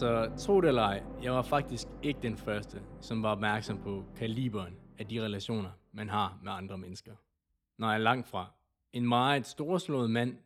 Så 0.00 0.30
tro 0.38 0.60
det 0.60 0.68
eller 0.68 0.82
ej, 0.82 1.02
jeg 1.22 1.32
var 1.32 1.42
faktisk 1.42 1.88
ikke 2.02 2.20
den 2.22 2.36
første, 2.36 2.82
som 3.00 3.22
var 3.22 3.32
opmærksom 3.32 3.78
på 3.78 4.04
kaliberen 4.16 4.76
af 4.98 5.06
de 5.06 5.22
relationer, 5.22 5.70
man 5.92 6.08
har 6.08 6.40
med 6.42 6.52
andre 6.52 6.78
mennesker. 6.78 7.14
Nej, 7.78 7.98
langt 7.98 8.28
fra. 8.28 8.52
En 8.92 9.08
meget 9.08 9.46
storslået 9.46 10.10
mand, 10.10 10.36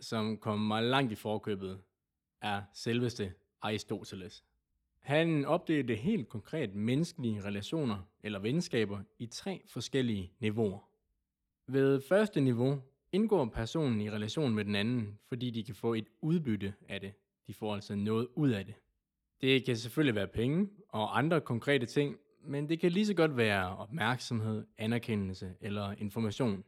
som 0.00 0.36
kom 0.36 0.58
mig 0.58 0.82
langt 0.82 1.12
i 1.12 1.14
forkøbet, 1.14 1.80
er 2.40 2.62
selveste 2.72 3.32
Aristoteles. 3.62 4.44
Han 5.00 5.44
opdelte 5.44 5.94
helt 5.94 6.28
konkret 6.28 6.74
menneskelige 6.74 7.44
relationer 7.44 7.98
eller 8.22 8.38
venskaber 8.38 9.00
i 9.18 9.26
tre 9.26 9.62
forskellige 9.66 10.32
niveauer. 10.38 10.88
Ved 11.66 12.00
første 12.08 12.40
niveau 12.40 12.82
indgår 13.12 13.44
personen 13.44 14.00
i 14.00 14.10
relation 14.10 14.54
med 14.54 14.64
den 14.64 14.74
anden, 14.74 15.18
fordi 15.28 15.50
de 15.50 15.64
kan 15.64 15.74
få 15.74 15.94
et 15.94 16.06
udbytte 16.20 16.74
af 16.88 17.00
det. 17.00 17.12
De 17.46 17.54
får 17.54 17.74
altså 17.74 17.94
noget 17.94 18.28
ud 18.34 18.50
af 18.50 18.64
det. 18.64 18.74
Det 19.44 19.64
kan 19.64 19.76
selvfølgelig 19.76 20.14
være 20.14 20.26
penge 20.26 20.68
og 20.88 21.18
andre 21.18 21.40
konkrete 21.40 21.86
ting, 21.86 22.16
men 22.44 22.68
det 22.68 22.80
kan 22.80 22.92
lige 22.92 23.06
så 23.06 23.14
godt 23.14 23.36
være 23.36 23.76
opmærksomhed, 23.76 24.66
anerkendelse 24.78 25.54
eller 25.60 25.94
information. 25.98 26.64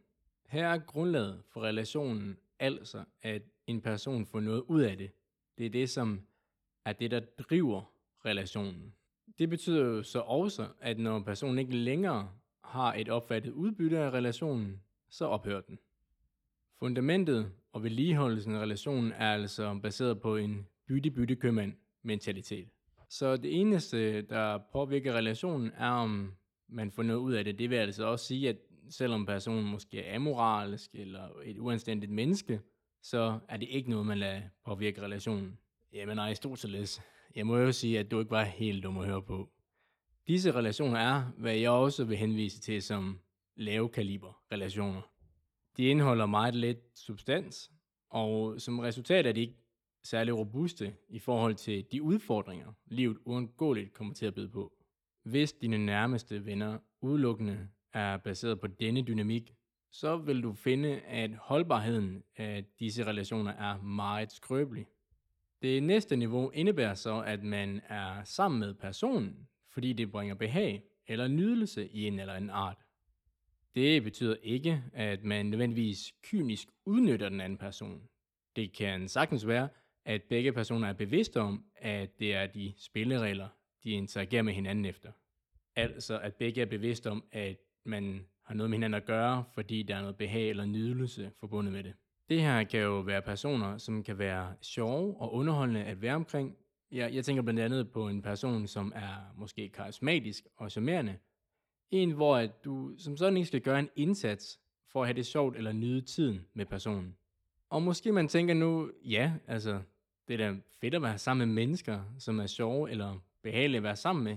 Her 0.47 0.69
er 0.69 0.79
grundlaget 0.79 1.43
for 1.53 1.61
relationen 1.61 2.37
altså, 2.59 3.05
at 3.23 3.43
en 3.67 3.81
person 3.81 4.27
får 4.27 4.41
noget 4.41 4.61
ud 4.61 4.81
af 4.83 4.99
det. 4.99 5.11
Det 5.59 5.67
er 5.67 5.71
det, 5.71 5.91
som 5.91 6.21
er 6.85 6.93
det, 6.93 7.11
der 7.11 7.21
driver 7.21 7.93
relationen. 8.25 8.95
Det 9.39 9.51
betyder 9.51 9.85
jo 9.85 10.03
så 10.03 10.21
også, 10.21 10.67
at 10.81 10.99
når 10.99 11.21
personen 11.21 11.59
ikke 11.59 11.77
længere 11.77 12.31
har 12.65 12.95
et 12.95 13.09
opfattet 13.09 13.51
udbytte 13.51 13.99
af 13.99 14.11
relationen, 14.11 14.81
så 15.09 15.25
ophører 15.25 15.61
den. 15.61 15.79
Fundamentet 16.79 17.53
og 17.73 17.83
vedligeholdelsen 17.83 18.55
af 18.55 18.61
relationen 18.61 19.13
er 19.13 19.33
altså 19.33 19.79
baseret 19.83 20.21
på 20.21 20.37
en 20.37 20.67
bytte-bytte-købmand 20.87 21.73
mentalitet. 22.07 22.69
Så 23.09 23.37
det 23.37 23.61
eneste, 23.61 24.23
der 24.23 24.59
påvirker 24.73 25.13
relationen, 25.13 25.71
er 25.77 25.91
om 25.91 26.33
man 26.69 26.91
får 26.91 27.03
noget 27.03 27.21
ud 27.21 27.33
af 27.33 27.45
det. 27.45 27.59
Det 27.59 27.71
vil 27.71 27.77
altså 27.77 28.05
også 28.05 28.25
sige, 28.25 28.49
at 28.49 28.57
selvom 28.91 29.27
personen 29.27 29.65
måske 29.65 30.03
er 30.03 30.17
amoralsk 30.17 30.91
eller 30.95 31.29
et 31.45 31.59
uanstændigt 31.59 32.13
menneske, 32.13 32.61
så 33.03 33.39
er 33.49 33.57
det 33.57 33.69
ikke 33.69 33.91
noget, 33.91 34.07
man 34.07 34.19
lader 34.19 34.43
påvirke 34.65 35.03
relationen. 35.03 35.59
Jamen 35.93 36.19
Aristoteles, 36.19 37.03
jeg 37.35 37.47
må 37.47 37.57
jo 37.57 37.73
sige, 37.73 37.99
at 37.99 38.11
du 38.11 38.19
ikke 38.19 38.31
var 38.31 38.45
helt 38.45 38.83
dum 38.83 38.99
at 38.99 39.07
høre 39.07 39.23
på. 39.23 39.51
Disse 40.27 40.53
relationer 40.53 40.99
er, 40.99 41.23
hvad 41.39 41.55
jeg 41.55 41.71
også 41.71 42.05
vil 42.05 42.17
henvise 42.17 42.61
til 42.61 42.83
som 42.83 43.19
lave 43.57 43.89
kaliber 43.89 44.43
relationer. 44.53 45.01
De 45.77 45.85
indeholder 45.85 46.27
meget 46.27 46.55
lidt 46.55 46.99
substans, 46.99 47.71
og 48.11 48.61
som 48.61 48.79
resultat 48.79 49.27
er 49.27 49.33
de 49.33 49.41
ikke 49.41 49.66
særlig 50.07 50.39
robuste 50.39 50.95
i 51.09 51.19
forhold 51.19 51.55
til 51.55 51.85
de 51.93 52.03
udfordringer, 52.03 52.73
livet 52.87 53.19
uundgåeligt 53.25 53.93
kommer 53.93 54.15
til 54.15 54.27
at 54.27 54.35
byde 54.35 54.49
på. 54.49 54.73
Hvis 55.23 55.53
dine 55.53 55.87
nærmeste 55.87 56.47
venner 56.47 56.79
udelukkende 57.01 57.69
er 57.93 58.17
baseret 58.17 58.61
på 58.61 58.67
denne 58.67 59.03
dynamik, 59.03 59.55
så 59.91 60.17
vil 60.17 60.43
du 60.43 60.53
finde, 60.53 61.01
at 61.01 61.31
holdbarheden 61.41 62.23
af 62.37 62.65
disse 62.79 63.05
relationer 63.05 63.53
er 63.53 63.83
meget 63.83 64.33
skrøbelig. 64.33 64.87
Det 65.63 65.83
næste 65.83 66.17
niveau 66.17 66.51
indebærer 66.51 66.95
så, 66.95 67.21
at 67.21 67.43
man 67.43 67.81
er 67.89 68.25
sammen 68.25 68.61
med 68.61 68.75
personen, 68.75 69.49
fordi 69.73 69.93
det 69.93 70.11
bringer 70.11 70.35
behag 70.35 70.83
eller 71.07 71.29
nydelse 71.29 71.89
i 71.89 72.07
en 72.07 72.21
eller 72.21 72.35
anden 72.35 72.51
art. 72.51 72.77
Det 73.75 74.03
betyder 74.03 74.37
ikke, 74.43 74.83
at 74.93 75.25
man 75.25 75.47
nødvendigvis 75.47 76.13
kynisk 76.23 76.69
udnytter 76.85 77.29
den 77.29 77.41
anden 77.41 77.59
person. 77.59 78.03
Det 78.57 78.73
kan 78.73 79.09
sagtens 79.09 79.47
være, 79.47 79.69
at 80.07 80.23
begge 80.23 80.53
personer 80.53 80.89
er 80.89 80.93
bevidste 80.93 81.41
om, 81.41 81.65
at 81.77 82.19
det 82.19 82.35
er 82.35 82.47
de 82.47 82.73
spilleregler, 82.79 83.49
de 83.85 83.91
interagerer 83.91 84.43
med 84.43 84.53
hinanden 84.53 84.85
efter. 84.85 85.13
Altså 85.77 86.19
at 86.19 86.35
begge 86.35 86.61
er 86.61 86.67
bevidste 86.67 87.11
om, 87.11 87.25
at 87.33 87.57
man 87.85 88.27
har 88.43 88.55
noget 88.55 88.71
med 88.71 88.77
hinanden 88.77 88.97
at 88.97 89.07
gøre, 89.07 89.45
fordi 89.55 89.83
der 89.83 89.97
er 89.97 90.01
noget 90.01 90.17
behag 90.17 90.51
eller 90.51 90.65
nydelse 90.65 91.31
forbundet 91.41 91.73
med 91.73 91.85
det. 91.85 91.95
Det 92.29 92.43
her 92.43 92.65
kan 92.65 92.81
jo 92.81 93.01
være 93.01 93.23
personer, 93.23 93.79
som 93.79 94.03
kan 94.03 94.19
være 94.19 94.55
sjove 94.63 95.21
og 95.21 95.35
underholdende 95.35 95.85
at 95.85 96.03
være 96.03 96.15
omkring. 96.15 96.57
Jeg, 96.93 97.15
jeg 97.15 97.25
tænker 97.25 97.43
blandt 97.43 97.61
andet 97.61 97.91
på 97.91 98.09
en 98.09 98.23
person, 98.23 98.67
som 98.67 98.93
er 98.95 99.35
måske 99.37 99.69
karismatisk 99.69 100.47
og 100.57 100.71
charmerende. 100.71 101.17
En, 101.91 102.11
hvor 102.11 102.37
at 102.37 102.65
du 102.65 102.99
som 102.99 103.17
sådan 103.17 103.37
ikke 103.37 103.47
skal 103.47 103.61
gøre 103.61 103.79
en 103.79 103.89
indsats 103.97 104.61
for 104.93 105.03
at 105.03 105.09
have 105.09 105.17
det 105.17 105.27
sjovt 105.27 105.57
eller 105.57 105.73
nyde 105.73 106.01
tiden 106.01 106.47
med 106.55 106.67
personen. 106.67 107.17
Og 107.71 107.83
måske 107.83 108.13
man 108.13 108.29
tænker 108.29 108.55
nu, 108.55 108.91
ja, 109.05 109.33
altså, 109.47 109.81
det 110.29 110.41
er 110.41 110.51
da 110.51 110.59
fedt 110.81 110.95
at 110.95 111.03
være 111.03 111.19
sammen 111.19 111.49
med 111.49 111.55
mennesker, 111.55 112.01
som 112.19 112.41
er 112.41 112.47
sjove 112.47 112.91
eller 112.91 113.19
behagelige 113.43 113.77
at 113.77 113.83
være 113.83 113.97
sammen 113.97 114.25
med. 114.25 114.37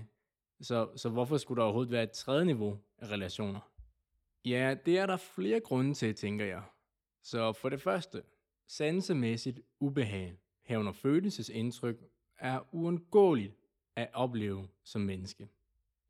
Så, 0.62 0.90
så 0.96 1.10
hvorfor 1.10 1.38
skulle 1.38 1.60
der 1.60 1.64
overhovedet 1.64 1.92
være 1.92 2.04
et 2.04 2.12
tredje 2.12 2.46
niveau 2.46 2.80
af 2.98 3.12
relationer? 3.12 3.60
Ja, 4.46 4.76
det 4.86 4.98
er 4.98 5.06
der 5.06 5.18
flere 5.18 5.60
grunde 5.60 5.94
til, 5.94 6.16
tænker 6.16 6.46
jeg. 6.46 6.64
Så 7.22 7.54
for 7.54 7.70
det 7.70 7.82
første, 7.82 8.22
sansemæssigt 8.68 9.60
ubehag, 9.80 10.38
herunder 10.64 10.92
følelsesindtryk, 10.92 11.98
er 12.38 12.60
uundgåeligt 12.72 13.56
at 13.96 14.10
opleve 14.14 14.68
som 14.84 15.02
menneske. 15.02 15.48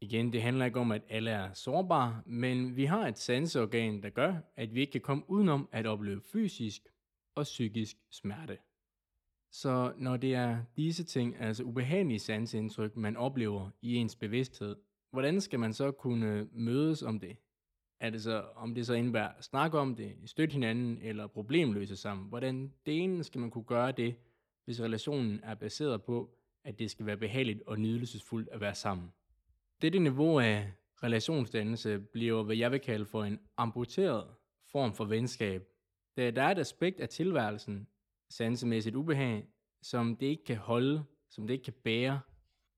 Igen, 0.01 0.33
det 0.33 0.41
handler 0.41 0.65
ikke 0.65 0.79
om, 0.79 0.91
at 0.91 1.01
alle 1.09 1.31
er 1.31 1.53
sårbare, 1.53 2.21
men 2.25 2.75
vi 2.75 2.85
har 2.85 3.07
et 3.07 3.17
sanseorgan, 3.17 4.03
der 4.03 4.09
gør, 4.09 4.35
at 4.55 4.75
vi 4.75 4.79
ikke 4.79 4.91
kan 4.91 5.01
komme 5.01 5.23
udenom 5.27 5.69
at 5.71 5.85
opleve 5.85 6.21
fysisk 6.21 6.81
og 7.35 7.43
psykisk 7.43 7.97
smerte. 8.09 8.57
Så 9.51 9.93
når 9.97 10.17
det 10.17 10.35
er 10.35 10.63
disse 10.77 11.03
ting, 11.03 11.35
altså 11.39 11.63
ubehagelige 11.63 12.19
sansindtryk, 12.19 12.95
man 12.95 13.17
oplever 13.17 13.69
i 13.81 13.95
ens 13.95 14.15
bevidsthed, 14.15 14.75
hvordan 15.11 15.41
skal 15.41 15.59
man 15.59 15.73
så 15.73 15.91
kunne 15.91 16.47
mødes 16.51 17.03
om 17.03 17.19
det? 17.19 17.37
Er 17.99 18.09
det 18.09 18.23
så, 18.23 18.43
om 18.55 18.75
det 18.75 18.85
så 18.85 18.93
indebærer 18.93 19.27
at 19.27 19.43
snakke 19.43 19.79
om 19.79 19.95
det, 19.95 20.15
støtte 20.25 20.53
hinanden 20.53 20.97
eller 21.01 21.27
problemløse 21.27 21.95
sammen? 21.95 22.29
Hvordan 22.29 22.73
det 22.85 23.03
ene 23.03 23.23
skal 23.23 23.41
man 23.41 23.51
kunne 23.51 23.63
gøre 23.63 23.91
det, 23.91 24.15
hvis 24.65 24.81
relationen 24.81 25.39
er 25.43 25.55
baseret 25.55 26.03
på, 26.03 26.35
at 26.63 26.79
det 26.79 26.91
skal 26.91 27.05
være 27.05 27.17
behageligt 27.17 27.61
og 27.67 27.79
nydelsesfuldt 27.79 28.49
at 28.51 28.61
være 28.61 28.75
sammen? 28.75 29.13
Dette 29.81 29.99
niveau 29.99 30.39
af 30.39 30.71
relationsdannelse 31.03 31.99
bliver, 31.99 32.43
hvad 32.43 32.55
jeg 32.55 32.71
vil 32.71 32.79
kalde 32.79 33.05
for 33.05 33.23
en 33.23 33.39
amputeret 33.57 34.27
form 34.71 34.93
for 34.93 35.05
venskab. 35.05 35.67
Da 36.17 36.31
der 36.31 36.43
er 36.43 36.51
et 36.51 36.59
aspekt 36.59 36.99
af 36.99 37.09
tilværelsen, 37.09 37.87
sansemæssigt 38.29 38.95
ubehag, 38.95 39.47
som 39.81 40.15
det 40.15 40.25
ikke 40.25 40.43
kan 40.43 40.57
holde, 40.57 41.03
som 41.29 41.47
det 41.47 41.53
ikke 41.53 41.63
kan 41.63 41.73
bære. 41.83 42.19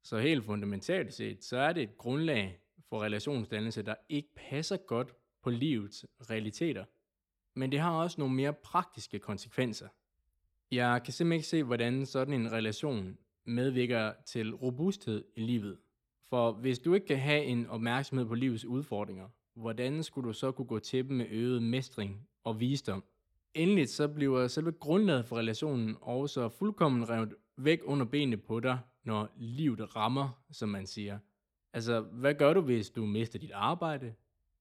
Så 0.03 0.19
helt 0.19 0.45
fundamentalt 0.45 1.13
set, 1.13 1.43
så 1.43 1.57
er 1.57 1.73
det 1.73 1.83
et 1.83 1.97
grundlag 1.97 2.59
for 2.89 3.01
relationsdannelse, 3.01 3.81
der 3.81 3.95
ikke 4.09 4.29
passer 4.35 4.77
godt 4.77 5.13
på 5.43 5.49
livets 5.49 6.05
realiteter. 6.29 6.85
Men 7.55 7.71
det 7.71 7.79
har 7.79 7.91
også 7.91 8.21
nogle 8.21 8.35
mere 8.35 8.53
praktiske 8.53 9.19
konsekvenser. 9.19 9.87
Jeg 10.71 11.01
kan 11.03 11.13
simpelthen 11.13 11.37
ikke 11.37 11.47
se, 11.47 11.63
hvordan 11.63 12.05
sådan 12.05 12.33
en 12.33 12.51
relation 12.51 13.17
medvirker 13.45 14.13
til 14.25 14.55
robusthed 14.55 15.23
i 15.35 15.41
livet. 15.41 15.77
For 16.29 16.51
hvis 16.51 16.79
du 16.79 16.93
ikke 16.93 17.07
kan 17.07 17.19
have 17.19 17.43
en 17.43 17.67
opmærksomhed 17.67 18.25
på 18.25 18.35
livets 18.35 18.65
udfordringer, 18.65 19.29
hvordan 19.53 20.03
skulle 20.03 20.27
du 20.27 20.33
så 20.33 20.51
kunne 20.51 20.67
gå 20.67 20.79
til 20.79 21.07
dem 21.07 21.17
med 21.17 21.25
øget 21.29 21.63
mestring 21.63 22.27
og 22.43 22.59
visdom? 22.59 23.03
Endelig 23.53 23.89
så 23.89 24.07
bliver 24.07 24.47
selve 24.47 24.71
grundlaget 24.71 25.25
for 25.25 25.37
relationen 25.37 25.97
også 26.01 26.49
fuldkommen 26.49 27.09
revet 27.09 27.35
væk 27.57 27.79
under 27.83 28.05
benene 28.05 28.37
på 28.37 28.59
dig, 28.59 28.79
når 29.03 29.29
livet 29.37 29.95
rammer, 29.95 30.43
som 30.51 30.69
man 30.69 30.87
siger. 30.87 31.19
Altså, 31.73 32.01
hvad 32.01 32.33
gør 32.33 32.53
du, 32.53 32.61
hvis 32.61 32.89
du 32.89 33.05
mister 33.05 33.39
dit 33.39 33.51
arbejde? 33.51 34.13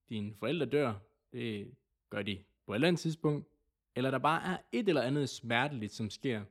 Dine 0.09 0.33
forældre 0.39 0.65
dør? 0.65 0.93
Det 1.33 1.71
gør 2.09 2.21
de 2.21 2.37
på 2.65 2.73
et 2.73 2.75
eller 2.75 2.87
andet 2.87 2.99
tidspunkt. 2.99 3.47
Eller 3.95 4.11
der 4.11 4.17
bare 4.17 4.53
er 4.53 4.57
et 4.71 4.89
eller 4.89 5.01
andet 5.01 5.29
smerteligt, 5.29 5.93
som 5.93 6.09
sker. 6.09 6.41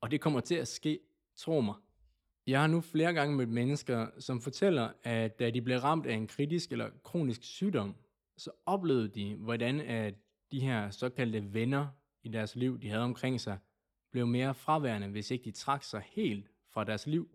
Og 0.00 0.10
det 0.10 0.20
kommer 0.20 0.40
til 0.40 0.54
at 0.54 0.68
ske, 0.68 1.00
tro 1.36 1.60
mig. 1.60 1.74
Jeg 2.46 2.60
har 2.60 2.66
nu 2.66 2.80
flere 2.80 3.12
gange 3.12 3.36
mødt 3.36 3.48
mennesker, 3.48 4.06
som 4.18 4.40
fortæller, 4.40 4.90
at 5.02 5.38
da 5.38 5.50
de 5.50 5.62
blev 5.62 5.78
ramt 5.78 6.06
af 6.06 6.14
en 6.14 6.26
kritisk 6.26 6.72
eller 6.72 6.90
kronisk 7.02 7.44
sygdom, 7.44 7.94
så 8.36 8.50
oplevede 8.66 9.08
de, 9.08 9.34
hvordan 9.34 9.80
at 9.80 10.14
de 10.52 10.60
her 10.60 10.90
såkaldte 10.90 11.54
venner 11.54 11.86
i 12.22 12.28
deres 12.28 12.56
liv, 12.56 12.80
de 12.80 12.88
havde 12.88 13.02
omkring 13.02 13.40
sig, 13.40 13.58
blev 14.12 14.26
mere 14.26 14.54
fraværende, 14.54 15.08
hvis 15.08 15.30
ikke 15.30 15.44
de 15.44 15.50
trak 15.50 15.82
sig 15.82 16.02
helt 16.06 16.50
fra 16.70 16.84
deres 16.84 17.06
liv. 17.06 17.30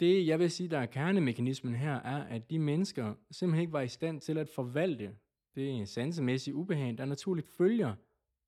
Det, 0.00 0.26
jeg 0.26 0.38
vil 0.38 0.50
sige, 0.50 0.68
der 0.68 0.78
er 0.78 0.86
kernemekanismen 0.86 1.74
her, 1.74 1.94
er, 1.94 2.24
at 2.24 2.50
de 2.50 2.58
mennesker 2.58 3.14
simpelthen 3.30 3.60
ikke 3.60 3.72
var 3.72 3.80
i 3.80 3.88
stand 3.88 4.20
til 4.20 4.38
at 4.38 4.48
forvalte 4.48 5.16
det 5.54 5.88
sansemæssige 5.88 6.54
ubehag, 6.54 6.98
der 6.98 7.04
naturligt 7.04 7.48
følger, 7.56 7.94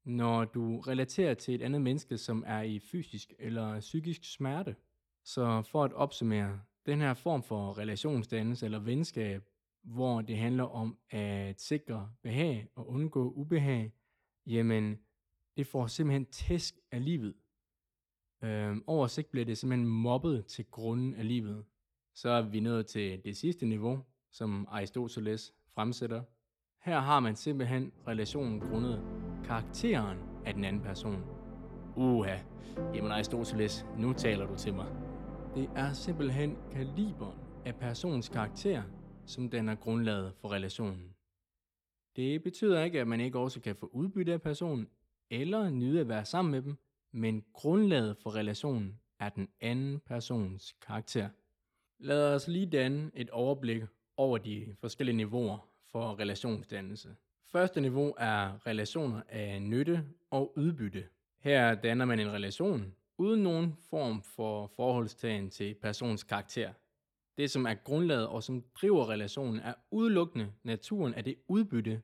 når 0.04 0.44
du 0.44 0.80
relaterer 0.80 1.34
til 1.34 1.54
et 1.54 1.62
andet 1.62 1.82
menneske, 1.82 2.18
som 2.18 2.44
er 2.46 2.62
i 2.62 2.78
fysisk 2.78 3.32
eller 3.38 3.80
psykisk 3.80 4.34
smerte. 4.34 4.76
Så 5.24 5.62
for 5.62 5.84
at 5.84 5.92
opsummere, 5.92 6.60
den 6.86 7.00
her 7.00 7.14
form 7.14 7.42
for 7.42 7.78
relationsdannelse 7.78 8.66
eller 8.66 8.78
venskab, 8.78 9.48
hvor 9.84 10.20
det 10.20 10.36
handler 10.36 10.64
om 10.64 10.98
at 11.10 11.60
sikre 11.60 12.10
behag 12.22 12.68
og 12.74 12.88
undgå 12.88 13.30
ubehag, 13.30 13.92
jamen 14.46 14.98
det 15.56 15.66
får 15.66 15.86
simpelthen 15.86 16.26
tæsk 16.26 16.74
af 16.90 17.04
livet. 17.04 17.34
Øh, 18.44 18.76
over 18.86 19.06
sigt 19.06 19.30
bliver 19.30 19.44
det 19.44 19.58
simpelthen 19.58 19.88
mobbet 19.88 20.46
til 20.46 20.64
grunden 20.70 21.14
af 21.14 21.28
livet. 21.28 21.64
Så 22.14 22.28
er 22.28 22.42
vi 22.42 22.60
nået 22.60 22.86
til 22.86 23.24
det 23.24 23.36
sidste 23.36 23.66
niveau, 23.66 24.04
som 24.30 24.66
Aristoteles 24.70 25.54
fremsætter. 25.74 26.22
Her 26.84 27.00
har 27.00 27.20
man 27.20 27.36
simpelthen 27.36 27.92
relationen 28.06 28.60
grundet 28.60 29.02
karakteren 29.44 30.18
af 30.46 30.54
den 30.54 30.64
anden 30.64 30.82
person. 30.82 31.24
Uha, 31.96 32.38
jamen 32.94 33.12
Aristoteles, 33.12 33.86
nu 33.98 34.12
taler 34.12 34.46
du 34.46 34.56
til 34.56 34.74
mig. 34.74 34.86
Det 35.54 35.70
er 35.76 35.92
simpelthen 35.92 36.56
kaliberen 36.72 37.38
af 37.64 37.74
personens 37.74 38.28
karakter, 38.28 38.82
som 39.26 39.50
den 39.50 39.68
er 39.68 39.74
grundlaget 39.74 40.32
for 40.40 40.52
relationen. 40.52 41.14
Det 42.16 42.42
betyder 42.42 42.82
ikke, 42.82 43.00
at 43.00 43.08
man 43.08 43.20
ikke 43.20 43.38
også 43.38 43.60
kan 43.60 43.76
få 43.76 43.90
udbytte 43.92 44.32
af 44.32 44.42
personen, 44.42 44.88
eller 45.30 45.70
nyde 45.70 46.00
at 46.00 46.08
være 46.08 46.24
sammen 46.24 46.52
med 46.52 46.62
dem, 46.62 46.76
men 47.12 47.44
grundlaget 47.52 48.16
for 48.16 48.34
relationen 48.34 49.00
er 49.20 49.28
den 49.28 49.48
anden 49.60 50.00
persons 50.00 50.74
karakter. 50.86 51.28
Lad 51.98 52.34
os 52.34 52.48
lige 52.48 52.66
danne 52.66 53.10
et 53.14 53.30
overblik 53.30 53.82
over 54.16 54.38
de 54.38 54.76
forskellige 54.80 55.16
niveauer 55.16 55.68
for 55.92 56.18
relationsdannelse. 56.18 57.16
Første 57.52 57.80
niveau 57.80 58.14
er 58.18 58.66
relationer 58.66 59.22
af 59.28 59.62
nytte 59.62 60.04
og 60.30 60.58
udbytte. 60.58 61.08
Her 61.40 61.74
danner 61.74 62.04
man 62.04 62.20
en 62.20 62.32
relation 62.32 62.94
uden 63.18 63.42
nogen 63.42 63.74
form 63.90 64.22
for 64.22 64.66
forholdstagen 64.66 65.50
til 65.50 65.74
persons 65.74 66.24
karakter. 66.24 66.72
Det, 67.38 67.50
som 67.50 67.66
er 67.66 67.74
grundlaget 67.74 68.26
og 68.28 68.42
som 68.42 68.64
driver 68.80 69.08
relationen, 69.08 69.60
er 69.60 69.74
udelukkende 69.90 70.52
naturen 70.62 71.14
af 71.14 71.24
det 71.24 71.34
udbytte, 71.48 72.02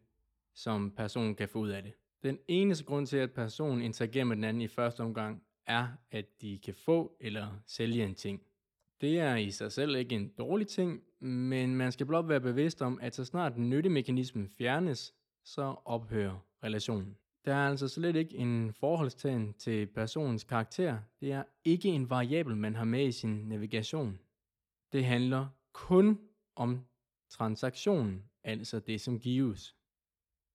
som 0.55 0.91
personen 0.91 1.35
kan 1.35 1.49
få 1.49 1.59
ud 1.59 1.69
af 1.69 1.83
det. 1.83 1.93
Den 2.23 2.39
eneste 2.49 2.85
grund 2.85 3.07
til, 3.07 3.17
at 3.17 3.33
personen 3.33 3.83
interagerer 3.83 4.25
med 4.25 4.37
den 4.37 4.45
anden 4.45 4.61
i 4.61 4.69
første 4.69 5.01
omgang, 5.01 5.43
er, 5.67 5.89
at 6.11 6.27
de 6.41 6.59
kan 6.59 6.75
få 6.75 7.17
eller 7.21 7.49
sælge 7.67 8.05
en 8.05 8.15
ting. 8.15 8.43
Det 9.01 9.19
er 9.21 9.37
i 9.37 9.51
sig 9.51 9.73
selv 9.73 9.97
ikke 9.97 10.15
en 10.15 10.29
dårlig 10.39 10.67
ting, 10.67 11.03
men 11.21 11.77
man 11.77 11.93
skal 11.93 12.07
blot 12.07 12.29
være 12.29 12.41
bevidst 12.41 12.83
om, 12.83 12.99
at 13.03 13.15
så 13.15 13.25
snart 13.25 13.59
nyttemekanismen 13.59 14.49
fjernes, 14.49 15.15
så 15.45 15.75
ophører 15.85 16.47
relationen. 16.65 17.17
Der 17.45 17.55
er 17.55 17.69
altså 17.69 17.89
slet 17.89 18.17
ikke 18.17 18.37
en 18.37 18.73
forholdstagen 18.73 19.55
til 19.55 19.87
personens 19.87 20.45
karakter. 20.45 20.99
Det 21.21 21.33
er 21.33 21.43
ikke 21.65 21.89
en 21.89 22.11
variabel, 22.11 22.57
man 22.57 22.75
har 22.75 22.85
med 22.85 23.07
i 23.07 23.13
sin 23.13 23.49
navigation. 23.49 24.19
Det 24.93 25.05
handler 25.05 25.47
kun 25.73 26.19
om 26.57 26.87
transaktionen, 27.31 28.25
altså 28.45 28.81
det, 28.81 29.01
som 29.01 29.19
gives. 29.19 29.77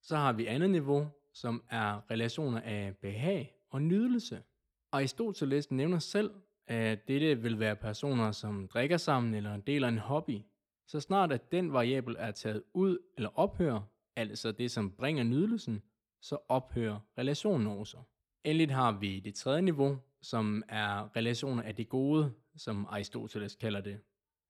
Så 0.02 0.16
har 0.16 0.34
vi 0.34 0.46
andet 0.46 0.70
niveau, 0.70 1.08
som 1.34 1.64
er 1.70 2.12
relationer 2.12 2.62
af 2.62 2.98
behag 2.98 3.56
og 3.70 3.82
nydelse. 3.82 4.44
Aristoteles 4.92 5.72
nævner 5.72 6.00
selv, 6.00 6.32
at 6.68 7.08
dette 7.08 7.42
vil 7.42 7.60
være 7.60 7.76
personer, 7.76 8.32
som 8.32 8.68
drikker 8.68 8.98
sammen 8.98 9.34
eller 9.34 9.58
deler 9.58 9.88
en 9.88 9.98
hobby. 9.98 10.42
Så 10.88 11.00
snart 11.00 11.32
at 11.32 11.52
den 11.52 11.74
variabel 11.74 12.16
er 12.20 12.32
taget 12.32 12.64
ud 12.74 12.98
eller 13.18 13.40
ophører, 13.40 13.82
altså 14.16 14.52
det, 14.52 14.72
som 14.72 14.92
bringer 14.92 15.24
nydelsen, 15.24 15.82
så 16.22 16.38
ophører 16.50 17.00
relationen 17.18 17.68
også. 17.68 17.98
Endelig 18.44 18.76
har 18.76 18.92
vi 18.92 19.20
det 19.20 19.36
tredje 19.36 19.62
niveau, 19.62 19.98
som 20.22 20.64
er 20.70 21.16
relationer 21.16 21.64
af 21.64 21.76
det 21.76 21.90
gode, 21.90 22.34
som 22.56 22.86
Aristoteles 22.90 23.56
kalder 23.56 23.82
det. 23.82 24.00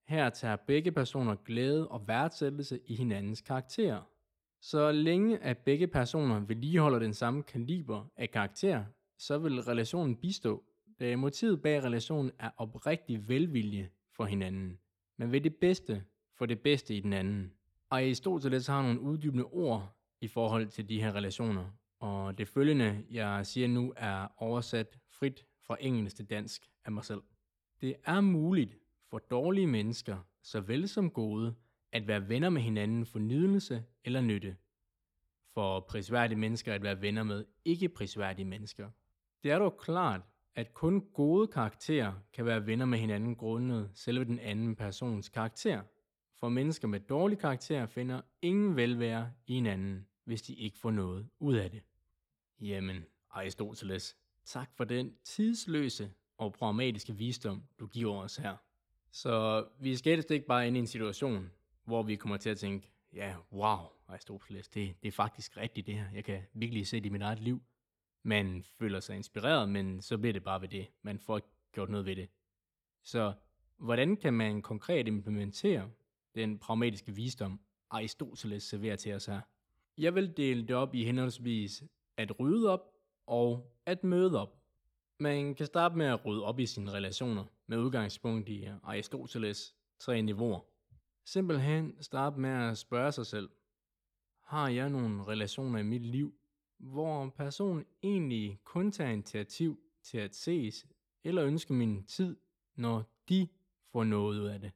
Her 0.08 0.30
tager 0.30 0.56
begge 0.56 0.92
personer 0.92 1.36
glæde 1.36 1.88
og 1.88 2.08
værdsættelse 2.08 2.80
i 2.86 2.96
hinandens 2.96 3.42
karakterer. 3.42 4.02
Så 4.62 4.92
længe 4.92 5.38
at 5.38 5.58
begge 5.58 5.88
personer 5.88 6.40
vedligeholder 6.40 7.00
den 7.00 7.14
samme 7.14 7.44
kaliber 7.44 8.06
af 8.18 8.32
karakter, 8.32 8.86
så 9.18 9.38
vil 9.38 9.62
relationen 9.62 10.16
bistå, 10.16 10.64
da 11.00 11.16
motivet 11.16 11.62
bag 11.62 11.84
relationen 11.84 12.32
er 12.40 12.50
oprigtig 12.58 13.30
velvilje 13.30 13.90
for 14.12 14.26
hinanden. 14.26 14.80
Man 15.18 15.32
vil 15.32 15.44
det 15.44 15.56
bedste 15.56 16.04
for 16.38 16.46
det 16.46 16.60
bedste 16.60 16.96
i 16.96 17.00
den 17.00 17.14
anden. 17.14 17.52
Og 17.90 17.98
Aristoteles 17.98 18.68
har 18.68 18.82
nogle 18.82 19.00
uddybende 19.00 19.44
ord 19.44 19.96
i 20.22 20.28
forhold 20.28 20.68
til 20.68 20.90
de 20.90 21.02
her 21.02 21.16
relationer, 21.16 21.66
og 22.00 22.38
det 22.38 22.48
følgende, 22.48 23.06
jeg 23.12 23.46
siger 23.46 23.68
nu, 23.68 23.94
er 23.98 24.28
oversat 24.38 25.00
frit 25.10 25.46
fra 25.62 25.78
engelsk 25.80 26.16
til 26.16 26.30
dansk 26.30 26.70
af 26.86 26.92
mig 26.92 27.06
selv. 27.06 27.22
Det 27.82 27.96
er 28.04 28.22
muligt 28.22 28.78
for 29.10 29.20
dårlige 29.20 29.68
mennesker, 29.68 30.18
såvel 30.42 30.88
som 30.88 31.10
gode, 31.10 31.56
at 31.92 32.08
være 32.08 32.30
venner 32.30 32.50
med 32.50 32.62
hinanden 32.62 33.06
for 33.06 33.20
nydelse 33.20 33.84
eller 34.04 34.22
nytte. 34.22 34.56
For 35.54 35.80
prisværdige 35.80 36.40
mennesker 36.40 36.74
at 36.74 36.84
være 36.84 37.02
venner 37.02 37.24
med 37.24 37.46
ikke 37.66 37.90
prisværdige 37.90 38.46
mennesker. 38.46 38.90
Det 39.44 39.52
er 39.52 39.60
dog 39.60 39.78
klart, 39.78 40.22
at 40.56 40.74
kun 40.74 41.02
gode 41.14 41.48
karakterer 41.48 42.14
kan 42.34 42.46
være 42.46 42.66
venner 42.66 42.86
med 42.86 43.00
hinanden 43.00 43.36
grundet 43.36 43.90
selve 43.94 44.26
den 44.26 44.40
anden 44.40 44.76
persons 44.76 45.30
karakter. 45.30 45.82
For 46.36 46.50
mennesker 46.50 46.88
med 46.88 47.00
dårlig 47.00 47.40
karakter 47.40 47.86
finder 47.86 48.22
ingen 48.42 48.76
velvære 48.76 49.32
i 49.48 49.54
hinanden, 49.54 50.08
hvis 50.24 50.42
de 50.42 50.56
ikke 50.56 50.78
får 50.78 50.92
noget 50.92 51.30
ud 51.40 51.56
af 51.56 51.72
det. 51.72 51.82
Jamen, 52.60 53.06
Aristoteles, 53.30 54.18
tak 54.46 54.70
for 54.74 54.84
den 54.84 55.16
tidsløse 55.24 56.12
og 56.38 56.54
pragmatiske 56.54 57.14
visdom, 57.14 57.64
du 57.80 57.88
giver 57.88 58.16
os 58.16 58.36
her. 58.36 58.56
Så 59.16 59.66
vi 59.80 59.96
skal 59.96 60.14
helst 60.14 60.32
ikke 60.32 60.46
bare 60.46 60.68
ind 60.68 60.78
i 60.78 60.80
en 60.80 60.88
situation, 60.88 61.52
hvor 61.84 62.04
vi 62.04 62.16
kommer 62.16 62.38
til 62.38 62.50
at 62.50 62.58
tænke, 62.58 62.92
ja, 63.14 63.36
wow, 63.52 63.78
Aristoteles, 64.08 64.68
det, 64.68 64.96
det 65.02 65.08
er 65.08 65.12
faktisk 65.12 65.58
rigtigt 65.58 65.88
det 65.88 65.96
her. 65.96 66.06
Jeg 66.14 66.24
kan 66.24 66.42
virkelig 66.54 66.88
se 66.88 66.98
det 66.98 67.06
i 67.06 67.10
mit 67.10 67.22
eget 67.22 67.40
liv. 67.40 67.62
Man 68.24 68.64
føler 68.80 69.00
sig 69.00 69.16
inspireret, 69.16 69.70
men 69.70 70.02
så 70.02 70.18
bliver 70.18 70.34
det 70.34 70.44
bare 70.44 70.62
ved 70.62 70.68
det. 70.68 70.88
Man 71.02 71.20
får 71.20 71.38
ikke 71.38 71.48
gjort 71.72 71.90
noget 71.90 72.06
ved 72.06 72.16
det. 72.16 72.30
Så 73.04 73.34
hvordan 73.78 74.18
kan 74.18 74.34
man 74.34 74.62
konkret 74.62 75.08
implementere 75.08 75.90
den 76.36 76.60
pragmatiske 76.60 77.16
visdom, 77.16 77.60
Aristoteles 77.90 78.64
serverer 78.64 78.96
til 78.96 79.14
os 79.14 79.26
her? 79.26 79.42
Jeg 79.98 80.16
vil 80.16 80.38
dele 80.38 80.68
det 80.68 80.76
op 80.76 80.96
i 80.96 81.04
henholdsvis 81.04 81.84
at 82.18 82.40
rydde 82.40 82.70
op 82.70 82.92
og 83.26 83.76
at 83.86 84.04
møde 84.04 84.42
op. 84.42 84.65
Man 85.20 85.56
kan 85.56 85.66
starte 85.66 85.98
med 85.98 86.06
at 86.06 86.26
rydde 86.26 86.44
op 86.44 86.60
i 86.60 86.66
sine 86.66 86.92
relationer 86.92 87.44
med 87.68 87.78
udgangspunkt 87.78 88.50
i 88.50 88.68
Aristoteles 88.84 89.76
tre 90.00 90.22
niveauer. 90.22 90.60
Simpelthen 91.26 91.96
starte 92.02 92.40
med 92.40 92.50
at 92.50 92.78
spørge 92.78 93.12
sig 93.12 93.26
selv, 93.26 93.50
har 94.42 94.70
jeg 94.70 94.90
nogle 94.90 95.24
relationer 95.24 95.80
i 95.80 95.84
mit 95.84 96.06
liv, 96.06 96.34
hvor 96.78 97.30
personen 97.30 97.86
egentlig 98.04 98.60
kun 98.64 98.92
tager 98.92 99.12
initiativ 99.12 99.80
til 100.04 100.18
at 100.18 100.36
ses 100.36 100.86
eller 101.24 101.46
ønske 101.46 101.74
min 101.74 102.06
tid, 102.06 102.38
når 102.76 103.04
de 103.30 103.48
får 103.92 104.04
noget 104.04 104.40
ud 104.40 104.46
af 104.46 104.60
det. 104.60 104.72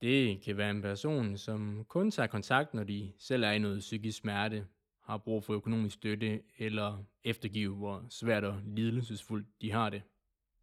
Det 0.00 0.42
kan 0.42 0.56
være 0.56 0.70
en 0.70 0.82
person, 0.82 1.36
som 1.36 1.84
kun 1.84 2.10
tager 2.10 2.26
kontakt, 2.26 2.74
når 2.74 2.84
de 2.84 3.12
selv 3.18 3.44
er 3.44 3.50
i 3.50 3.58
noget 3.58 3.78
psykisk 3.78 4.18
smerte, 4.18 4.66
har 5.04 5.18
brug 5.18 5.44
for 5.44 5.54
økonomisk 5.54 5.94
støtte 5.94 6.42
eller 6.58 7.04
eftergive, 7.24 7.76
hvor 7.76 8.06
svært 8.08 8.44
og 8.44 8.60
lidelsesfuldt 8.66 9.46
de 9.60 9.72
har 9.72 9.90
det. 9.90 10.02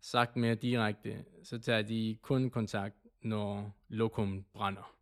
Sagt 0.02 0.36
mere 0.36 0.56
direkte, 0.56 1.26
så 1.44 1.60
tager 1.60 1.82
de 1.82 2.18
kun 2.22 2.50
kontakt, 2.50 2.96
når 3.22 3.78
lokum 3.88 4.46
brænder. 4.54 4.96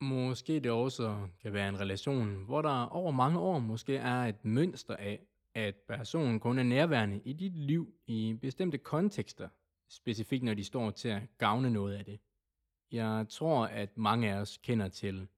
Måske 0.00 0.60
det 0.60 0.70
også 0.70 1.28
kan 1.42 1.52
være 1.52 1.68
en 1.68 1.80
relation, 1.80 2.44
hvor 2.44 2.62
der 2.62 2.86
over 2.86 3.10
mange 3.10 3.38
år 3.38 3.58
måske 3.58 3.96
er 3.96 4.24
et 4.24 4.44
mønster 4.44 4.96
af, 4.96 5.26
at 5.54 5.74
personen 5.88 6.40
kun 6.40 6.58
er 6.58 6.62
nærværende 6.62 7.20
i 7.24 7.32
dit 7.32 7.56
liv 7.56 7.94
i 8.06 8.38
bestemte 8.40 8.78
kontekster, 8.78 9.48
specifikt 9.88 10.44
når 10.44 10.54
de 10.54 10.64
står 10.64 10.90
til 10.90 11.08
at 11.08 11.22
gavne 11.38 11.70
noget 11.70 11.94
af 11.94 12.04
det. 12.04 12.20
Jeg 12.92 13.26
tror, 13.28 13.66
at 13.66 13.96
mange 13.96 14.32
af 14.32 14.40
os 14.40 14.56
kender 14.56 14.88
til 14.88 15.28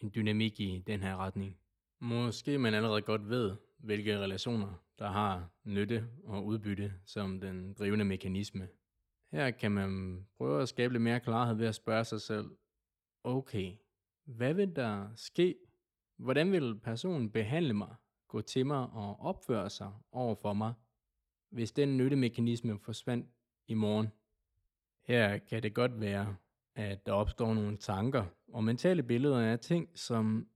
en 0.00 0.12
dynamik 0.14 0.60
i 0.60 0.82
den 0.86 1.02
her 1.02 1.16
retning. 1.16 1.56
Måske 2.00 2.58
man 2.58 2.74
allerede 2.74 3.02
godt 3.02 3.28
ved, 3.28 3.56
hvilke 3.78 4.18
relationer, 4.18 4.84
der 4.98 5.08
har 5.10 5.50
nytte 5.64 6.08
og 6.24 6.44
udbytte 6.44 6.92
som 7.04 7.40
den 7.40 7.72
drivende 7.72 8.04
mekanisme. 8.04 8.68
Her 9.32 9.50
kan 9.50 9.72
man 9.72 10.20
prøve 10.36 10.62
at 10.62 10.68
skabe 10.68 10.94
lidt 10.94 11.02
mere 11.02 11.20
klarhed 11.20 11.54
ved 11.54 11.66
at 11.66 11.74
spørge 11.74 12.04
sig 12.04 12.20
selv, 12.20 12.50
okay, 13.24 13.72
hvad 14.24 14.54
vil 14.54 14.76
der 14.76 15.08
ske? 15.14 15.56
Hvordan 16.16 16.52
vil 16.52 16.78
personen 16.78 17.30
behandle 17.30 17.74
mig, 17.74 17.94
gå 18.28 18.40
til 18.40 18.66
mig 18.66 18.90
og 18.90 19.20
opføre 19.20 19.70
sig 19.70 19.92
over 20.12 20.34
for 20.34 20.52
mig, 20.52 20.72
hvis 21.50 21.72
den 21.72 21.96
nyttemekanisme 21.96 22.78
forsvandt 22.78 23.26
i 23.66 23.74
morgen? 23.74 24.08
Her 25.02 25.38
kan 25.38 25.62
det 25.62 25.74
godt 25.74 26.00
være, 26.00 26.36
at 26.74 27.06
der 27.06 27.12
opstår 27.12 27.54
nogle 27.54 27.76
tanker 27.76 28.24
og 28.52 28.64
mentale 28.64 29.02
billeder 29.02 29.40
af 29.40 29.58
ting, 29.58 29.88
som 29.94 30.48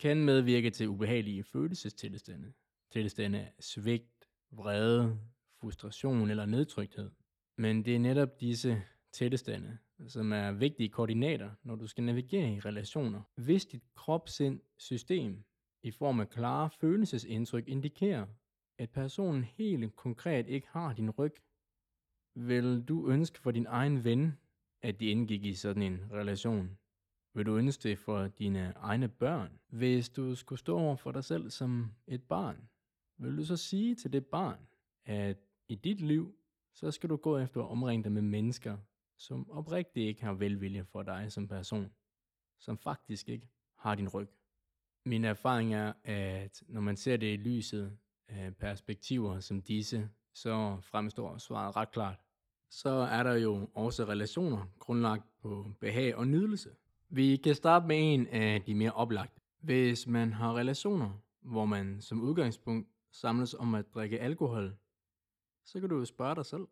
kan 0.00 0.24
medvirke 0.24 0.70
til 0.70 0.88
ubehagelige 0.88 1.44
følelsestilstande. 1.44 2.52
Tilstande 2.90 3.38
af 3.38 3.52
svigt, 3.60 4.28
vrede, 4.50 5.20
frustration 5.60 6.30
eller 6.30 6.46
nedtrykthed. 6.46 7.10
Men 7.58 7.84
det 7.84 7.94
er 7.94 7.98
netop 7.98 8.40
disse 8.40 8.82
tilstande, 9.12 9.78
som 10.08 10.32
er 10.32 10.52
vigtige 10.52 10.88
koordinater, 10.88 11.50
når 11.62 11.76
du 11.76 11.86
skal 11.86 12.04
navigere 12.04 12.52
i 12.52 12.60
relationer. 12.60 13.22
Hvis 13.34 13.66
dit 13.66 13.82
kropssind 13.94 14.60
system 14.78 15.44
i 15.82 15.90
form 15.90 16.20
af 16.20 16.28
klare 16.30 16.70
følelsesindtryk 16.70 17.68
indikerer, 17.68 18.26
at 18.78 18.90
personen 18.90 19.44
helt 19.44 19.96
konkret 19.96 20.48
ikke 20.48 20.68
har 20.70 20.92
din 20.92 21.10
ryg, 21.10 21.34
Vil 22.36 22.82
du 22.82 23.08
ønske 23.08 23.38
for 23.40 23.50
din 23.50 23.66
egen 23.66 24.04
ven, 24.04 24.38
at 24.82 25.00
de 25.00 25.06
indgik 25.06 25.44
i 25.44 25.54
sådan 25.54 25.82
en 25.82 26.12
relation? 26.12 26.78
Vil 27.34 27.46
du 27.46 27.56
ønske 27.56 27.88
det 27.88 27.98
for 27.98 28.26
dine 28.26 28.72
egne 28.76 29.08
børn? 29.08 29.58
Hvis 29.68 30.08
du 30.08 30.34
skulle 30.34 30.58
stå 30.58 30.78
over 30.78 30.96
for 30.96 31.12
dig 31.12 31.24
selv 31.24 31.50
som 31.50 31.90
et 32.06 32.22
barn, 32.22 32.68
vil 33.18 33.36
du 33.36 33.44
så 33.44 33.56
sige 33.56 33.94
til 33.94 34.12
det 34.12 34.26
barn, 34.26 34.58
at 35.04 35.36
i 35.68 35.74
dit 35.74 36.00
liv, 36.00 36.34
så 36.72 36.90
skal 36.90 37.10
du 37.10 37.16
gå 37.16 37.38
efter 37.38 37.60
at 37.60 37.70
omringe 37.70 38.04
dig 38.04 38.12
med 38.12 38.22
mennesker, 38.22 38.76
som 39.16 39.50
oprigtigt 39.50 40.08
ikke 40.08 40.24
har 40.24 40.32
velvilje 40.32 40.84
for 40.84 41.02
dig 41.02 41.32
som 41.32 41.48
person, 41.48 41.92
som 42.58 42.78
faktisk 42.78 43.28
ikke 43.28 43.48
har 43.78 43.94
din 43.94 44.08
ryg. 44.08 44.28
Min 45.04 45.24
erfaring 45.24 45.74
er, 45.74 45.92
at 46.04 46.62
når 46.68 46.80
man 46.80 46.96
ser 46.96 47.16
det 47.16 47.32
i 47.32 47.36
lyset 47.36 47.98
af 48.28 48.56
perspektiver 48.56 49.40
som 49.40 49.62
disse, 49.62 50.08
så 50.34 50.78
fremstår 50.80 51.38
svaret 51.38 51.76
ret 51.76 51.90
klart. 51.90 52.20
Så 52.70 52.90
er 52.90 53.22
der 53.22 53.34
jo 53.34 53.70
også 53.74 54.04
relationer 54.04 54.66
grundlagt 54.78 55.24
på 55.42 55.72
behag 55.80 56.16
og 56.16 56.26
nydelse. 56.26 56.70
Vi 57.14 57.36
kan 57.36 57.54
starte 57.54 57.86
med 57.86 58.14
en 58.14 58.26
af 58.26 58.62
de 58.62 58.74
mere 58.74 58.92
oplagte. 58.92 59.40
Hvis 59.60 60.06
man 60.06 60.32
har 60.32 60.56
relationer, 60.56 61.20
hvor 61.40 61.64
man 61.64 62.00
som 62.00 62.20
udgangspunkt 62.20 62.88
samles 63.10 63.54
om 63.54 63.74
at 63.74 63.94
drikke 63.94 64.20
alkohol, 64.20 64.76
så 65.64 65.80
kan 65.80 65.88
du 65.88 65.98
jo 65.98 66.04
spørge 66.04 66.34
dig 66.34 66.46
selv, 66.46 66.66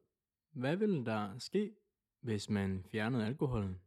hvad 0.53 0.77
vil 0.77 1.07
der 1.07 1.39
ske, 1.39 1.75
hvis 2.21 2.51
man 2.51 2.85
fjernede 2.91 3.27
alkoholen? 3.27 3.81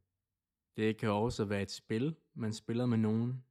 Det 0.78 0.98
kan 0.98 1.10
også 1.10 1.46
være 1.46 1.62
et 1.62 1.72
spil, 1.72 2.16
man 2.34 2.54
spiller 2.54 2.86
med 2.86 2.98
nogen. 2.98 3.44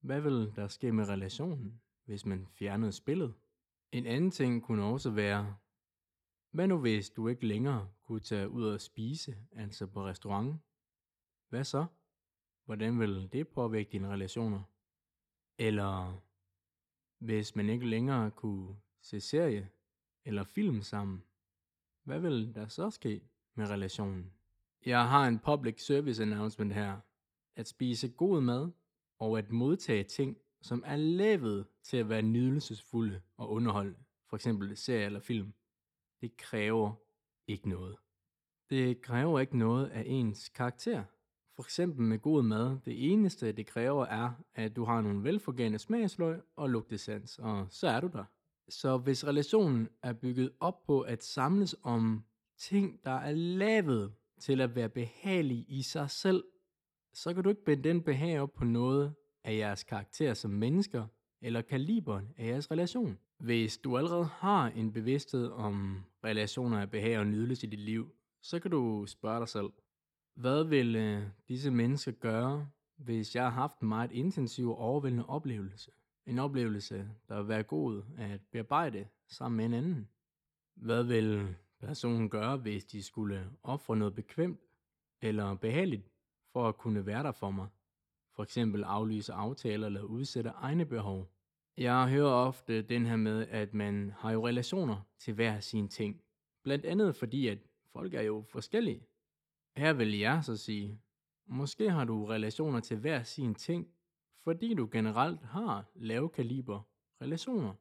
Hvad 0.00 0.20
vil 0.20 0.52
der 0.56 0.68
ske 0.68 0.92
med 0.92 1.08
relationen, 1.08 1.80
hvis 2.04 2.26
man 2.26 2.46
fjernede 2.50 2.92
spillet? 2.92 3.34
En 3.92 4.06
anden 4.06 4.30
ting 4.30 4.62
kunne 4.62 4.84
også 4.84 5.10
være, 5.10 5.56
hvad 6.50 6.68
nu 6.68 6.78
hvis 6.78 7.10
du 7.10 7.28
ikke 7.28 7.46
længere 7.46 7.88
kunne 8.02 8.20
tage 8.20 8.48
ud 8.48 8.64
og 8.64 8.80
spise, 8.80 9.36
altså 9.52 9.86
på 9.86 10.04
restaurant? 10.04 10.56
Hvad 11.48 11.64
så? 11.64 11.86
Hvordan 12.64 13.00
vil 13.00 13.28
det 13.32 13.48
påvirke 13.48 13.90
dine 13.92 14.08
relationer? 14.08 14.62
Eller 15.58 16.22
hvis 17.18 17.56
man 17.56 17.68
ikke 17.68 17.86
længere 17.86 18.30
kunne 18.30 18.76
se 19.00 19.20
serie 19.20 19.70
eller 20.24 20.44
film 20.44 20.82
sammen, 20.82 21.24
hvad 22.04 22.20
vil 22.20 22.54
der 22.54 22.68
så 22.68 22.90
ske 22.90 23.22
med 23.54 23.70
relationen? 23.70 24.32
Jeg 24.86 25.08
har 25.08 25.28
en 25.28 25.38
public 25.38 25.86
service 25.86 26.22
announcement 26.22 26.72
her. 26.74 27.00
At 27.56 27.68
spise 27.68 28.08
god 28.08 28.40
mad 28.40 28.70
og 29.18 29.38
at 29.38 29.50
modtage 29.50 30.04
ting, 30.04 30.36
som 30.62 30.82
er 30.86 30.96
lavet 30.96 31.66
til 31.82 31.96
at 31.96 32.08
være 32.08 32.22
nydelsesfulde 32.22 33.22
og 33.36 33.50
underholdende, 33.50 33.98
for 34.26 34.36
eksempel 34.36 34.76
serie 34.76 35.04
eller 35.04 35.20
film, 35.20 35.54
det 36.20 36.36
kræver 36.36 36.94
ikke 37.46 37.68
noget. 37.68 37.96
Det 38.70 39.00
kræver 39.00 39.40
ikke 39.40 39.58
noget 39.58 39.88
af 39.88 40.02
ens 40.06 40.48
karakter. 40.48 41.04
For 41.56 41.62
eksempel 41.62 42.06
med 42.06 42.18
god 42.18 42.42
mad, 42.42 42.78
det 42.84 43.12
eneste 43.12 43.52
det 43.52 43.66
kræver 43.66 44.06
er, 44.06 44.30
at 44.54 44.76
du 44.76 44.84
har 44.84 45.00
nogle 45.00 45.24
velfungerende 45.24 45.78
smagsløg 45.78 46.40
og 46.56 46.70
lugtesans, 46.70 47.38
og 47.38 47.66
så 47.70 47.88
er 47.88 48.00
du 48.00 48.06
der. 48.12 48.24
Så 48.68 48.96
hvis 48.98 49.26
relationen 49.26 49.88
er 50.02 50.12
bygget 50.12 50.50
op 50.60 50.84
på 50.86 51.00
at 51.00 51.24
samles 51.24 51.76
om 51.82 52.24
ting, 52.58 53.04
der 53.04 53.10
er 53.10 53.32
lavet 53.32 54.12
til 54.40 54.60
at 54.60 54.74
være 54.74 54.88
behagelige 54.88 55.64
i 55.68 55.82
sig 55.82 56.10
selv, 56.10 56.44
så 57.12 57.34
kan 57.34 57.42
du 57.42 57.48
ikke 57.48 57.64
binde 57.64 57.88
den 57.88 58.02
behag 58.02 58.40
op 58.40 58.54
på 58.54 58.64
noget 58.64 59.14
af 59.44 59.56
jeres 59.56 59.84
karakter 59.84 60.34
som 60.34 60.50
mennesker, 60.50 61.06
eller 61.40 61.62
kaliberen 61.62 62.28
af 62.36 62.46
jeres 62.46 62.70
relation. 62.70 63.18
Hvis 63.38 63.78
du 63.78 63.96
allerede 63.96 64.24
har 64.24 64.68
en 64.68 64.92
bevidsthed 64.92 65.50
om 65.50 66.04
relationer 66.24 66.80
af 66.80 66.90
behag 66.90 67.18
og 67.18 67.26
nydelse 67.26 67.66
i 67.66 67.70
dit 67.70 67.80
liv, 67.80 68.14
så 68.42 68.60
kan 68.60 68.70
du 68.70 69.06
spørge 69.06 69.40
dig 69.40 69.48
selv, 69.48 69.70
hvad 70.34 70.64
vil 70.64 70.96
øh, 70.96 71.22
disse 71.48 71.70
mennesker 71.70 72.12
gøre, 72.12 72.68
hvis 72.96 73.34
jeg 73.34 73.44
har 73.44 73.50
haft 73.50 73.80
en 73.80 73.88
meget 73.88 74.12
intensiv 74.12 74.70
og 74.70 74.78
overvældende 74.78 75.26
oplevelse? 75.26 75.90
En 76.26 76.38
oplevelse, 76.38 77.10
der 77.28 77.36
vil 77.36 77.48
være 77.48 77.62
god 77.62 78.02
at 78.18 78.40
bearbejde 78.50 79.08
sammen 79.26 79.56
med 79.56 79.64
en 79.64 79.74
anden. 79.74 80.08
Hvad 80.74 81.04
vil 81.04 81.56
personen 81.80 82.28
gøre, 82.30 82.56
hvis 82.56 82.84
de 82.84 83.02
skulle 83.02 83.50
ofre 83.62 83.96
noget 83.96 84.14
bekvemt 84.14 84.60
eller 85.20 85.54
behageligt 85.54 86.10
for 86.52 86.68
at 86.68 86.78
kunne 86.78 87.06
være 87.06 87.22
der 87.22 87.32
for 87.32 87.50
mig? 87.50 87.68
For 88.34 88.42
eksempel 88.42 88.84
aflyse 88.84 89.32
aftaler 89.32 89.86
eller 89.86 90.02
udsætte 90.02 90.50
egne 90.50 90.86
behov. 90.86 91.30
Jeg 91.76 92.08
hører 92.10 92.32
ofte 92.32 92.82
den 92.82 93.06
her 93.06 93.16
med, 93.16 93.46
at 93.48 93.74
man 93.74 94.12
har 94.16 94.32
jo 94.32 94.46
relationer 94.46 95.00
til 95.18 95.34
hver 95.34 95.60
sin 95.60 95.88
ting. 95.88 96.22
Blandt 96.62 96.84
andet 96.84 97.16
fordi, 97.16 97.48
at 97.48 97.58
folk 97.92 98.14
er 98.14 98.22
jo 98.22 98.44
forskellige. 98.48 99.06
Her 99.76 99.92
vil 99.92 100.18
jeg 100.18 100.44
så 100.44 100.56
sige, 100.56 101.00
måske 101.46 101.90
har 101.90 102.04
du 102.04 102.24
relationer 102.24 102.80
til 102.80 102.96
hver 102.96 103.22
sin 103.22 103.54
ting, 103.54 103.88
fordi 104.44 104.74
du 104.74 104.88
generelt 104.92 105.42
har 105.42 105.90
lave 105.94 106.28
kaliber 106.28 106.88
relationer. 107.20 107.74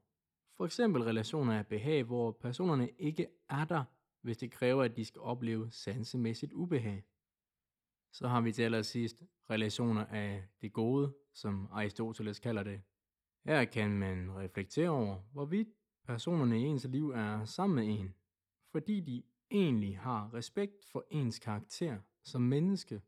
For 0.58 0.66
eksempel 0.66 1.04
relationer 1.04 1.54
af 1.54 1.68
behag, 1.68 2.04
hvor 2.04 2.32
personerne 2.32 2.90
ikke 2.90 3.28
er 3.50 3.66
der, 3.66 3.84
hvis 4.22 4.38
det 4.38 4.52
kræver, 4.52 4.84
at 4.84 4.96
de 4.96 5.06
skal 5.06 5.22
opleve 5.22 5.72
sansemæssigt 5.72 6.54
ubehag. 6.54 7.04
Så 8.14 8.28
har 8.28 8.42
vi 8.42 8.52
til 8.52 8.64
allersidst 8.64 9.24
relationer 9.50 10.06
af 10.06 10.44
det 10.62 10.74
gode, 10.74 11.14
som 11.34 11.68
Aristoteles 11.72 12.40
kalder 12.40 12.64
det. 12.64 12.82
Her 13.46 13.66
kan 13.66 13.92
man 13.92 14.32
reflektere 14.38 14.90
over, 14.90 15.20
hvorvidt 15.32 15.68
personerne 16.06 16.62
i 16.62 16.64
ens 16.64 16.86
liv 16.86 17.10
er 17.10 17.46
sammen 17.46 17.76
med 17.76 18.00
en, 18.00 18.16
fordi 18.72 19.00
de 19.00 19.24
egentlig 19.52 20.00
har 20.00 20.34
respekt 20.34 20.86
for 20.86 21.06
ens 21.10 21.40
karakter 21.40 22.00
som 22.24 22.42
menneske. 22.42 23.02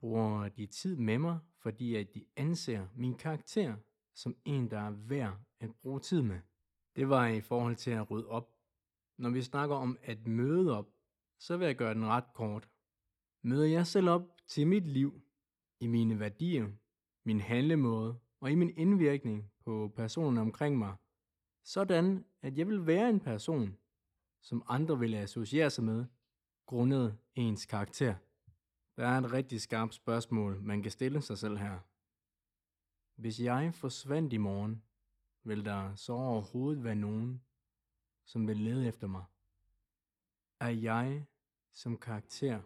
Bruger 0.00 0.48
de 0.48 0.66
tid 0.66 0.96
med 0.96 1.18
mig, 1.18 1.38
fordi 1.58 1.94
at 1.94 2.14
de 2.14 2.24
anser 2.36 2.86
min 2.94 3.14
karakter 3.14 3.76
som 4.14 4.36
en, 4.44 4.70
der 4.70 4.78
er 4.78 4.90
værd 4.90 5.38
at 5.60 5.70
bruge 5.74 6.00
tid 6.00 6.22
med. 6.22 6.40
Det 6.96 7.08
var 7.08 7.26
i 7.26 7.40
forhold 7.40 7.76
til 7.76 7.90
at 7.90 8.10
rydde 8.10 8.28
op. 8.28 8.54
Når 9.18 9.30
vi 9.30 9.42
snakker 9.42 9.76
om 9.76 9.98
at 10.02 10.26
møde 10.26 10.78
op, 10.78 10.88
så 11.38 11.56
vil 11.56 11.66
jeg 11.66 11.76
gøre 11.76 11.94
den 11.94 12.06
ret 12.06 12.32
kort. 12.34 12.68
Møder 13.42 13.66
jeg 13.66 13.86
selv 13.86 14.08
op 14.08 14.22
til 14.46 14.66
mit 14.66 14.86
liv, 14.86 15.22
i 15.80 15.86
mine 15.86 16.20
værdier, 16.20 16.68
min 17.24 17.40
handlemåde 17.40 18.18
og 18.40 18.50
i 18.50 18.54
min 18.54 18.72
indvirkning 18.76 19.50
på 19.64 19.92
personerne 19.96 20.40
omkring 20.40 20.78
mig, 20.78 20.94
sådan 21.64 22.24
at 22.42 22.58
jeg 22.58 22.66
vil 22.66 22.86
være 22.86 23.10
en 23.10 23.20
person, 23.20 23.76
som 24.40 24.62
andre 24.68 24.98
ville 24.98 25.18
associere 25.18 25.70
sig 25.70 25.84
med, 25.84 26.04
grundet 26.66 27.18
ens 27.34 27.66
karakter. 27.66 28.14
Der 28.96 29.06
er 29.06 29.18
et 29.18 29.32
rigtig 29.32 29.60
skarpt 29.60 29.94
spørgsmål, 29.94 30.60
man 30.62 30.82
kan 30.82 30.92
stille 30.92 31.20
sig 31.22 31.38
selv 31.38 31.56
her. 31.56 31.78
Hvis 33.16 33.40
jeg 33.40 33.74
forsvandt 33.74 34.32
i 34.32 34.36
morgen, 34.36 34.82
vil 35.44 35.64
der 35.64 35.94
så 35.94 36.12
overhovedet 36.12 36.84
være 36.84 36.94
nogen, 36.94 37.42
som 38.24 38.48
vil 38.48 38.56
lede 38.56 38.88
efter 38.88 39.06
mig? 39.06 39.24
Er 40.60 40.68
jeg 40.68 41.26
som 41.72 41.96
karakter 41.96 42.60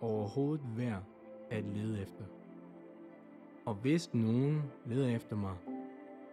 overhovedet 0.00 0.76
værd 0.76 1.04
at 1.50 1.64
lede 1.64 2.02
efter? 2.02 2.24
Og 3.66 3.74
hvis 3.74 4.14
nogen 4.14 4.62
leder 4.86 5.16
efter 5.16 5.36
mig, 5.36 5.56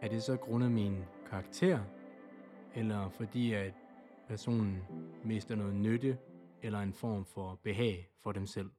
er 0.01 0.09
det 0.09 0.23
så 0.23 0.37
grundet 0.37 0.71
min 0.71 1.03
karakter, 1.29 1.83
eller 2.75 3.09
fordi 3.09 3.53
at 3.53 3.73
personen 4.31 4.83
mister 5.23 5.55
noget 5.55 5.75
nytte 5.75 6.17
eller 6.61 6.79
en 6.79 6.93
form 6.93 7.25
for 7.25 7.59
behag 7.63 8.09
for 8.23 8.31
dem 8.31 8.45
selv? 8.45 8.69